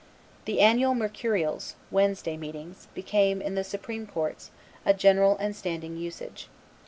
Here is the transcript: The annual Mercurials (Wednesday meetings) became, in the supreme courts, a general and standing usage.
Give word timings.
The 0.45 0.61
annual 0.61 0.95
Mercurials 0.95 1.75
(Wednesday 1.91 2.35
meetings) 2.35 2.87
became, 2.95 3.39
in 3.39 3.53
the 3.53 3.63
supreme 3.63 4.07
courts, 4.07 4.49
a 4.83 4.95
general 4.95 5.37
and 5.37 5.55
standing 5.55 5.95
usage. 5.95 6.47